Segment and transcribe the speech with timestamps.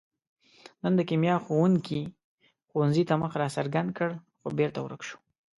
[0.83, 2.03] نن د کیمیا ښوونګي
[2.69, 5.17] ښوونځي ته مخ را څرګند کړ، خو بېرته ورک شو.